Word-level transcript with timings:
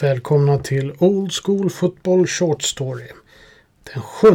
Välkomna 0.00 0.58
till 0.58 0.92
Old 0.98 1.32
School 1.32 1.70
Football 1.70 2.26
Short 2.26 2.62
Story. 2.62 3.06
Den 3.94 4.02
7 4.02 4.28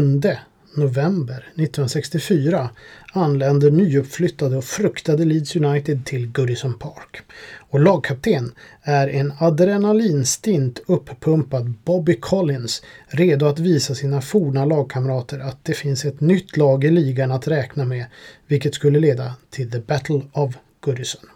november 0.75 1.35
1964 1.35 2.69
anländer 3.13 3.71
nyuppflyttade 3.71 4.57
och 4.57 4.63
fruktade 4.63 5.25
Leeds 5.25 5.55
United 5.55 6.05
till 6.05 6.31
Goodison 6.31 6.79
Park. 6.79 7.21
Och 7.69 7.79
lagkapten 7.79 8.51
är 8.81 9.07
en 9.07 9.33
adrenalinstint 9.39 10.79
uppumpad 10.87 11.73
Bobby 11.83 12.19
Collins 12.19 12.81
redo 13.07 13.45
att 13.45 13.59
visa 13.59 13.95
sina 13.95 14.21
forna 14.21 14.65
lagkamrater 14.65 15.39
att 15.39 15.65
det 15.65 15.73
finns 15.73 16.05
ett 16.05 16.21
nytt 16.21 16.57
lag 16.57 16.83
i 16.83 16.91
ligan 16.91 17.31
att 17.31 17.47
räkna 17.47 17.85
med 17.85 18.05
vilket 18.47 18.75
skulle 18.75 18.99
leda 18.99 19.35
till 19.49 19.71
The 19.71 19.79
Battle 19.79 20.21
of 20.33 20.55
Goodison. 20.79 21.29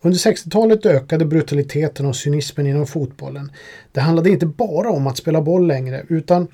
Under 0.00 0.18
60-talet 0.18 0.86
ökade 0.86 1.24
brutaliteten 1.24 2.06
och 2.06 2.16
cynismen 2.16 2.66
inom 2.66 2.86
fotbollen. 2.86 3.52
Det 3.92 4.00
handlade 4.00 4.30
inte 4.30 4.46
bara 4.46 4.90
om 4.90 5.06
att 5.06 5.16
spela 5.16 5.42
boll 5.42 5.66
längre 5.66 6.04
utan 6.08 6.48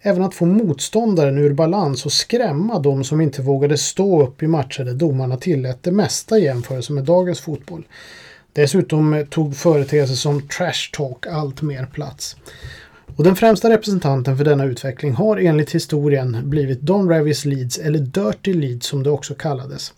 även 0.00 0.22
att 0.22 0.34
få 0.34 0.46
motståndaren 0.46 1.38
ur 1.38 1.52
balans 1.52 2.06
och 2.06 2.12
skrämma 2.12 2.78
de 2.78 3.04
som 3.04 3.20
inte 3.20 3.42
vågade 3.42 3.78
stå 3.78 4.22
upp 4.22 4.42
i 4.42 4.46
matcher 4.46 4.84
där 4.84 4.94
domarna 4.94 5.36
tillät 5.36 5.82
det 5.82 5.92
mesta 5.92 6.38
i 6.38 6.44
jämförelse 6.44 6.92
med 6.92 7.04
dagens 7.04 7.40
fotboll. 7.40 7.86
Dessutom 8.52 9.26
tog 9.30 9.56
företeelser 9.56 10.14
som 10.14 10.48
trash 10.48 10.90
talk 10.92 11.26
allt 11.26 11.62
mer 11.62 11.86
plats. 11.86 12.36
Och 13.20 13.24
den 13.24 13.36
främsta 13.36 13.70
representanten 13.70 14.36
för 14.36 14.44
denna 14.44 14.64
utveckling 14.64 15.12
har 15.12 15.36
enligt 15.36 15.74
historien 15.74 16.38
blivit 16.44 16.80
Don 16.80 17.08
Revis 17.08 17.44
Leeds, 17.44 17.78
eller 17.78 17.98
Dirty 17.98 18.54
Leeds 18.54 18.86
som 18.86 19.02
det 19.02 19.10
också 19.10 19.34
kallades. 19.34 19.92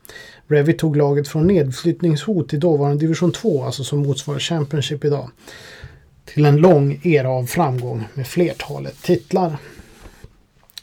Revy 0.47 0.73
tog 0.73 0.97
laget 0.97 1.29
från 1.29 1.47
nedflyttningshot 1.47 2.49
till 2.49 2.61
dåvarande 2.61 2.99
division 2.99 3.33
2, 3.33 3.65
alltså 3.65 3.85
som 3.85 3.99
motsvarar 3.99 4.39
Championship 4.39 5.05
idag, 5.05 5.31
till 6.25 6.45
en 6.45 6.57
lång 6.57 7.01
era 7.03 7.29
av 7.29 7.47
framgång 7.47 8.05
med 8.15 8.27
flertalet 8.27 9.03
titlar. 9.03 9.57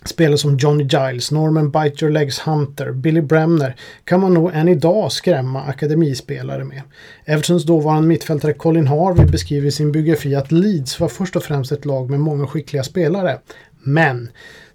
Spelare 0.05 0.37
som 0.37 0.57
Johnny 0.57 0.83
Giles, 0.83 1.31
Norman 1.31 1.71
Bite 1.71 2.05
Your 2.05 2.13
Legs 2.13 2.39
Hunter, 2.39 2.91
Billy 2.91 3.21
Bremner 3.21 3.75
kan 4.03 4.19
man 4.19 4.33
nog 4.33 4.51
än 4.53 4.67
idag 4.67 5.11
skrämma 5.11 5.61
akademispelare 5.63 6.63
med. 6.63 6.81
Evertons 7.25 7.63
dåvarande 7.63 8.07
mittfältare 8.07 8.53
Colin 8.53 8.87
Harvey 8.87 9.25
beskriver 9.25 9.67
i 9.67 9.71
sin 9.71 9.91
biografi 9.91 10.35
att 10.35 10.51
Leeds 10.51 10.99
var 10.99 11.07
först 11.07 11.35
och 11.35 11.43
främst 11.43 11.71
ett 11.71 11.85
lag 11.85 12.09
med 12.09 12.19
många 12.19 12.47
skickliga 12.47 12.83
spelare. 12.83 13.39
Men 13.83 14.29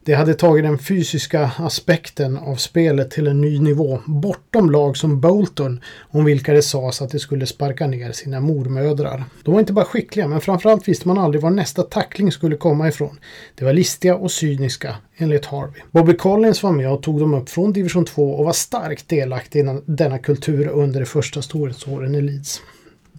det 0.05 0.15
hade 0.15 0.35
tagit 0.35 0.65
den 0.65 0.79
fysiska 0.79 1.51
aspekten 1.59 2.37
av 2.37 2.57
spelet 2.57 3.11
till 3.11 3.27
en 3.27 3.41
ny 3.41 3.59
nivå, 3.59 4.01
bortom 4.07 4.71
lag 4.71 4.97
som 4.97 5.21
Bolton, 5.21 5.81
om 6.11 6.25
vilka 6.25 6.53
det 6.53 6.63
sades 6.63 7.03
att 7.03 7.11
de 7.11 7.19
skulle 7.19 7.47
sparka 7.47 7.87
ner 7.87 8.13
sina 8.13 8.41
mormödrar. 8.41 9.25
De 9.43 9.55
var 9.55 9.61
inte 9.61 9.73
bara 9.73 9.85
skickliga, 9.85 10.29
men 10.29 10.41
framförallt 10.41 10.89
visste 10.89 11.09
man 11.09 11.19
aldrig 11.19 11.43
var 11.43 11.51
nästa 11.51 11.83
tackling 11.83 12.33
skulle 12.33 12.57
komma 12.57 12.89
ifrån. 12.89 13.19
De 13.55 13.65
var 13.65 13.73
listiga 13.73 14.17
och 14.17 14.31
cyniska, 14.31 14.97
enligt 15.17 15.47
Harvey. 15.47 15.83
Bobby 15.91 16.17
Collins 16.17 16.63
var 16.63 16.73
med 16.73 16.91
och 16.91 17.03
tog 17.03 17.21
dem 17.21 17.35
upp 17.35 17.49
från 17.49 17.73
division 17.73 18.05
2 18.05 18.35
och 18.35 18.45
var 18.45 18.53
starkt 18.53 19.09
delaktig 19.09 19.61
i 19.61 19.81
denna 19.87 20.19
kultur 20.19 20.69
under 20.69 21.01
de 21.01 21.07
första 21.07 21.43
storhetsåren 21.43 22.15
i 22.15 22.21
Leeds. 22.21 22.61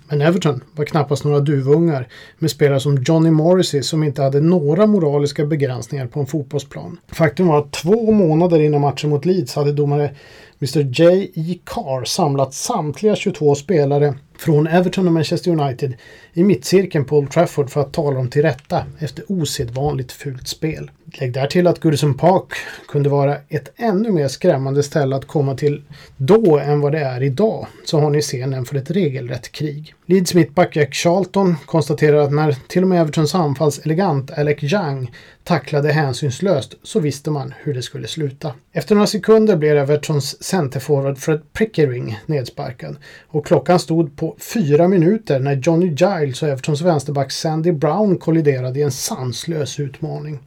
Men 0.09 0.21
Everton 0.21 0.63
var 0.75 0.85
knappast 0.85 1.23
några 1.23 1.39
duvungar 1.39 2.07
med 2.37 2.51
spelare 2.51 2.79
som 2.79 3.03
Johnny 3.03 3.31
Morrissey 3.31 3.83
som 3.83 4.03
inte 4.03 4.21
hade 4.21 4.41
några 4.41 4.85
moraliska 4.85 5.45
begränsningar 5.45 6.07
på 6.07 6.19
en 6.19 6.25
fotbollsplan. 6.25 6.97
Faktum 7.07 7.47
var 7.47 7.59
att 7.59 7.71
två 7.71 8.11
månader 8.11 8.59
innan 8.59 8.81
matchen 8.81 9.09
mot 9.09 9.25
Leeds 9.25 9.55
hade 9.55 9.71
domare 9.71 10.15
Mr 10.59 11.01
J.E. 11.01 11.59
Carr 11.63 12.05
samlat 12.05 12.53
samtliga 12.53 13.15
22 13.15 13.55
spelare 13.55 14.13
från 14.37 14.67
Everton 14.67 15.07
och 15.07 15.13
Manchester 15.13 15.51
United 15.51 15.93
i 16.33 16.43
mittcirkeln 16.43 17.05
på 17.05 17.17
Old 17.17 17.31
Trafford 17.31 17.69
för 17.69 17.81
att 17.81 17.93
tala 17.93 18.17
dem 18.17 18.29
till 18.29 18.41
rätta 18.41 18.85
efter 18.99 19.25
osedvanligt 19.27 20.11
fult 20.11 20.47
spel. 20.47 20.91
Lägg 21.19 21.33
där 21.33 21.47
till 21.47 21.67
att 21.67 21.79
Goodison 21.79 22.13
Park 22.13 22.53
kunde 22.87 23.09
vara 23.09 23.37
ett 23.49 23.71
ännu 23.75 24.11
mer 24.11 24.27
skrämmande 24.27 24.83
ställe 24.83 25.15
att 25.15 25.25
komma 25.25 25.55
till 25.55 25.81
då 26.17 26.59
än 26.59 26.81
vad 26.81 26.91
det 26.91 26.99
är 26.99 27.23
idag, 27.23 27.67
så 27.85 27.99
har 27.99 28.09
ni 28.09 28.21
scenen 28.21 28.65
för 28.65 28.75
ett 28.75 28.91
regelrätt 28.91 29.51
krig. 29.51 29.93
Leeds 30.07 30.33
mittback 30.33 30.75
Jack 30.75 30.93
Charlton 30.93 31.55
konstaterar 31.65 32.17
att 32.17 32.31
när 32.31 32.51
till 32.67 32.81
och 32.81 32.87
med 32.87 33.01
Evertons 33.01 33.35
anfallselegant 33.35 34.31
Alec 34.31 34.63
Young 34.63 35.11
tacklade 35.43 35.91
hänsynslöst 35.91 36.75
så 36.83 36.99
visste 36.99 37.31
man 37.31 37.53
hur 37.63 37.73
det 37.73 37.81
skulle 37.81 38.07
sluta. 38.07 38.53
Efter 38.71 38.95
några 38.95 39.07
sekunder 39.07 39.55
blev 39.55 39.77
Evertons 39.77 40.43
centerforward 40.43 41.17
Fred 41.17 41.41
Pickering 41.53 42.19
nedsparkad 42.25 42.95
och 43.27 43.45
klockan 43.45 43.79
stod 43.79 44.15
på 44.15 44.35
fyra 44.39 44.87
minuter 44.87 45.39
när 45.39 45.55
Johnny 45.55 45.87
Giles 45.87 46.43
och 46.43 46.49
Evertons 46.49 46.81
vänsterback 46.81 47.31
Sandy 47.31 47.71
Brown 47.71 48.17
kolliderade 48.17 48.79
i 48.79 48.83
en 48.83 48.91
sanslös 48.91 49.79
utmaning. 49.79 50.39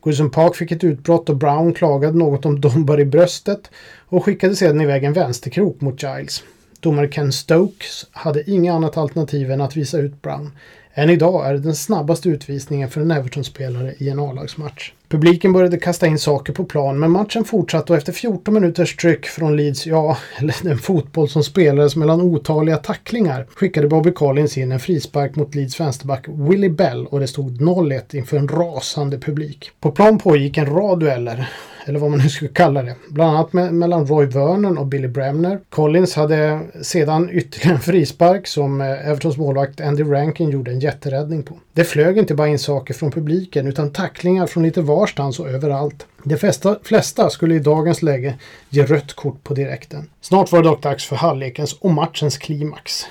Goodson 0.00 0.30
Park 0.30 0.56
fick 0.56 0.72
ett 0.72 0.84
utbrott 0.84 1.28
och 1.28 1.36
Brown 1.36 1.74
klagade 1.74 2.18
något 2.18 2.46
om 2.46 2.60
dombar 2.60 3.00
i 3.00 3.04
bröstet 3.04 3.70
och 4.08 4.24
skickade 4.24 4.56
sedan 4.56 4.80
iväg 4.80 5.04
en 5.04 5.12
vänsterkrok 5.12 5.80
mot 5.80 6.02
Giles. 6.02 6.42
Domare 6.86 7.08
Ken 7.08 7.32
Stokes 7.32 8.06
hade 8.10 8.50
inget 8.50 8.72
annat 8.72 8.96
alternativ 8.96 9.50
än 9.50 9.60
att 9.60 9.76
visa 9.76 9.98
ut 9.98 10.22
Brown. 10.22 10.52
Än 10.94 11.10
idag 11.10 11.46
är 11.46 11.52
det 11.52 11.60
den 11.60 11.74
snabbaste 11.74 12.28
utvisningen 12.28 12.90
för 12.90 13.00
en 13.00 13.10
Everton-spelare 13.10 13.94
i 13.98 14.08
en 14.08 14.20
A-lagsmatch. 14.20 14.92
Publiken 15.08 15.52
började 15.52 15.76
kasta 15.76 16.06
in 16.06 16.18
saker 16.18 16.52
på 16.52 16.64
plan 16.64 16.98
men 16.98 17.10
matchen 17.10 17.44
fortsatte 17.44 17.92
och 17.92 17.96
efter 17.96 18.12
14 18.12 18.54
minuters 18.54 18.96
tryck 18.96 19.26
från 19.26 19.56
Leeds, 19.56 19.86
ja, 19.86 20.18
eller 20.38 20.54
den 20.62 20.78
fotboll 20.78 21.28
som 21.28 21.44
spelades 21.44 21.96
mellan 21.96 22.20
otaliga 22.20 22.76
tacklingar, 22.76 23.46
skickade 23.54 23.88
Bobby 23.88 24.12
Collins 24.12 24.58
in 24.58 24.72
en 24.72 24.80
frispark 24.80 25.36
mot 25.36 25.54
Leeds 25.54 25.80
vänsterback 25.80 26.24
Willie 26.28 26.70
Bell 26.70 27.06
och 27.06 27.20
det 27.20 27.26
stod 27.26 27.60
0-1 27.60 28.16
inför 28.16 28.36
en 28.36 28.48
rasande 28.48 29.18
publik. 29.18 29.70
På 29.80 29.90
plan 29.90 30.18
pågick 30.18 30.58
en 30.58 30.66
rad 30.66 31.00
dueller 31.00 31.48
eller 31.88 31.98
vad 31.98 32.10
man 32.10 32.18
nu 32.18 32.28
skulle 32.28 32.50
kalla 32.50 32.82
det. 32.82 32.94
Bland 33.08 33.36
annat 33.36 33.52
med, 33.52 33.74
mellan 33.74 34.06
Roy 34.06 34.26
Vernon 34.26 34.78
och 34.78 34.86
Billy 34.86 35.08
Bremner. 35.08 35.60
Collins 35.68 36.14
hade 36.14 36.60
sedan 36.82 37.30
ytterligare 37.32 37.74
en 37.74 37.80
frispark 37.80 38.46
som 38.46 38.80
eh, 38.80 39.08
Evertons 39.08 39.36
målvakt 39.36 39.80
Andy 39.80 40.04
Rankin 40.04 40.50
gjorde 40.50 40.70
en 40.70 40.80
jätteräddning 40.80 41.42
på. 41.42 41.58
Det 41.72 41.84
flög 41.84 42.18
inte 42.18 42.34
bara 42.34 42.48
in 42.48 42.58
saker 42.58 42.94
från 42.94 43.10
publiken 43.10 43.66
utan 43.66 43.92
tacklingar 43.92 44.46
från 44.46 44.62
lite 44.62 44.80
varstans 44.80 45.40
och 45.40 45.48
överallt. 45.48 46.06
De 46.24 46.36
flesta, 46.36 46.78
flesta 46.82 47.30
skulle 47.30 47.54
i 47.54 47.58
dagens 47.58 48.02
läge 48.02 48.34
ge 48.70 48.84
rött 48.84 49.12
kort 49.12 49.44
på 49.44 49.54
direkten. 49.54 50.10
Snart 50.20 50.52
var 50.52 50.62
det 50.62 50.68
dock 50.68 50.82
dags 50.82 51.04
för 51.04 51.16
halvlekens 51.16 51.72
och 51.72 51.90
matchens 51.90 52.38
klimax. 52.38 53.06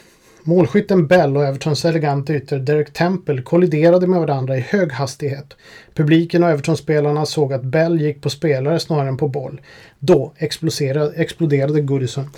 Målskytten 0.47 1.07
Bell 1.07 1.37
och 1.37 1.45
Evertons 1.45 1.85
elegante 1.85 2.33
ytter 2.33 2.59
Derek 2.59 2.93
Temple 2.93 3.41
kolliderade 3.41 4.07
med 4.07 4.19
varandra 4.19 4.57
i 4.57 4.59
hög 4.59 4.91
hastighet. 4.91 5.53
Publiken 5.93 6.43
och 6.43 6.49
Everton-spelarna 6.49 7.25
såg 7.25 7.53
att 7.53 7.63
Bell 7.63 8.01
gick 8.01 8.21
på 8.21 8.29
spelare 8.29 8.79
snarare 8.79 9.07
än 9.07 9.17
på 9.17 9.27
boll. 9.27 9.61
Då 9.99 10.33
exploderade, 10.37 11.15
exploderade 11.15 11.81
Goodison. 11.81 12.29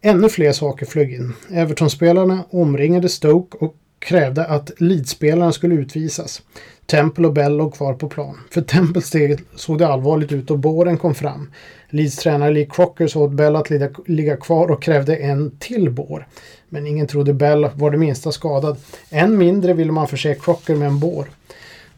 Ännu 0.00 0.28
fler 0.28 0.52
saker 0.52 0.86
flög 0.86 1.12
in. 1.12 1.32
Everton-spelarna 1.50 2.44
omringade 2.50 3.08
Stoke 3.08 3.58
och 3.60 3.74
krävde 3.98 4.44
att 4.44 4.80
leeds 4.80 5.18
skulle 5.52 5.74
utvisas. 5.74 6.42
Temple 6.86 7.26
och 7.26 7.32
Bell 7.32 7.56
låg 7.56 7.74
kvar 7.74 7.94
på 7.94 8.08
plan. 8.08 8.38
För 8.50 8.60
Temples 8.60 9.06
steget 9.06 9.40
såg 9.54 9.78
det 9.78 9.86
allvarligt 9.86 10.32
ut 10.32 10.50
och 10.50 10.58
båren 10.58 10.98
kom 10.98 11.14
fram. 11.14 11.50
Leeds 11.90 12.16
tränare 12.16 12.50
Lee 12.50 12.68
Crocker 12.70 13.06
såg 13.06 13.22
åt 13.22 13.32
Bell 13.32 13.56
att 13.56 13.70
ligga 14.06 14.36
kvar 14.36 14.70
och 14.70 14.82
krävde 14.82 15.16
en 15.16 15.56
till 15.58 15.90
bår. 15.90 16.26
Men 16.68 16.86
ingen 16.86 17.06
trodde 17.06 17.34
Bell 17.34 17.68
var 17.74 17.90
det 17.90 17.98
minsta 17.98 18.32
skadad. 18.32 18.76
Än 19.10 19.38
mindre 19.38 19.72
ville 19.72 19.92
man 19.92 20.08
förse 20.08 20.34
Crocker 20.34 20.76
med 20.76 20.88
en 20.88 20.98
bår. 20.98 21.26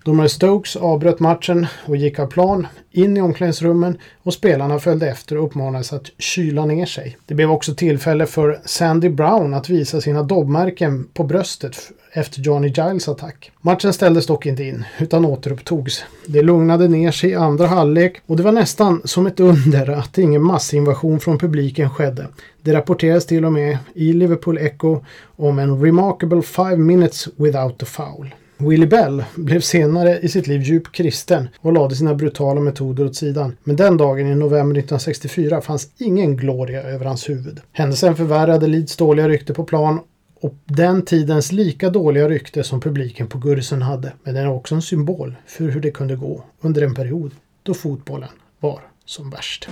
Domare 0.05 0.29
Stokes 0.29 0.77
avbröt 0.77 1.21
matchen 1.21 1.67
och 1.87 1.97
gick 1.97 2.19
av 2.19 2.27
plan, 2.27 2.67
in 2.91 3.17
i 3.17 3.21
omklädningsrummen 3.21 3.99
och 4.23 4.35
spelarna 4.35 4.79
följde 4.79 5.09
efter 5.09 5.37
och 5.37 5.45
uppmanades 5.45 5.93
att 5.93 6.11
kyla 6.19 6.67
ner 6.67 6.87
sig. 6.87 7.17
Det 7.27 7.35
blev 7.35 7.51
också 7.51 7.75
tillfälle 7.75 8.27
för 8.27 8.61
Sandy 8.65 9.09
Brown 9.09 9.55
att 9.55 9.69
visa 9.69 10.01
sina 10.01 10.23
dobbmärken 10.23 11.09
på 11.15 11.25
bröstet 11.25 11.77
efter 12.13 12.41
Johnny 12.41 12.69
Giles 12.69 13.09
attack. 13.09 13.51
Matchen 13.61 13.93
ställdes 13.93 14.27
dock 14.27 14.47
inte 14.47 14.65
in, 14.65 14.85
utan 14.99 15.25
återupptogs. 15.25 16.05
Det 16.27 16.43
lugnade 16.43 16.89
ner 16.89 17.11
sig 17.11 17.31
i 17.31 17.35
andra 17.35 17.67
halvlek 17.67 18.17
och 18.27 18.37
det 18.37 18.43
var 18.43 18.53
nästan 18.53 19.03
som 19.05 19.27
ett 19.27 19.41
under 19.41 19.91
att 19.91 20.19
ingen 20.19 20.43
massinvasion 20.43 21.21
från 21.21 21.39
publiken 21.39 21.91
skedde. 21.91 22.27
Det 22.63 22.73
rapporteras 22.73 23.27
till 23.27 23.45
och 23.45 23.53
med 23.53 23.79
i 23.95 24.13
Liverpool 24.13 24.59
Echo 24.59 25.01
om 25.37 25.59
en 25.59 25.83
remarkable 25.83 26.43
five 26.43 26.77
minutes 26.77 27.29
without 27.37 27.83
a 27.83 27.87
foul. 27.87 28.35
Willie 28.59 28.87
Bell 28.87 29.25
blev 29.35 29.61
senare 29.61 30.19
i 30.19 30.29
sitt 30.29 30.47
liv 30.47 30.63
djup 30.63 30.93
kristen 30.93 31.49
och 31.61 31.73
lade 31.73 31.97
sina 31.97 32.15
brutala 32.15 32.61
metoder 32.61 33.05
åt 33.05 33.17
sidan. 33.17 33.57
Men 33.65 33.77
den 33.77 33.97
dagen 33.97 34.27
i 34.27 34.35
november 34.35 34.79
1964 34.79 35.61
fanns 35.61 35.89
ingen 35.99 36.37
gloria 36.37 36.83
över 36.83 37.05
hans 37.05 37.29
huvud. 37.29 37.61
Händelsen 37.73 38.17
förvärrade 38.17 38.67
Leeds 38.67 38.97
dåliga 38.97 39.29
rykte 39.29 39.55
på 39.55 39.65
plan 39.65 40.01
och 40.41 40.55
den 40.65 41.05
tidens 41.05 41.53
lika 41.53 41.91
dåliga 41.91 42.29
rykte 42.29 42.65
som 42.65 42.81
publiken 42.81 43.27
på 43.27 43.39
Gursen 43.39 43.83
hade. 43.83 44.13
Men 44.23 44.35
den 44.35 44.45
är 44.45 44.51
också 44.51 44.75
en 44.75 44.83
symbol 44.83 45.35
för 45.47 45.65
hur 45.65 45.81
det 45.81 45.91
kunde 45.91 46.17
gå 46.17 46.45
under 46.61 46.83
en 46.83 46.95
period 46.95 47.33
då 47.63 47.75
fotbollen 47.75 48.31
var 48.61 48.81
som 49.05 49.31
värst. 49.31 49.69